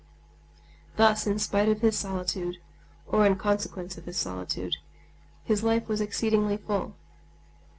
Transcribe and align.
Thus, 0.95 1.27
in 1.27 1.37
spite 1.37 1.69
of 1.69 1.81
his 1.81 1.95
solitude, 1.95 2.57
or 3.05 3.23
in 3.23 3.35
consequence 3.35 3.99
of 3.99 4.05
his 4.05 4.17
solitude, 4.17 4.77
his 5.43 5.61
life 5.63 5.87
was 5.87 6.01
exceedingly 6.01 6.57
full. 6.57 6.95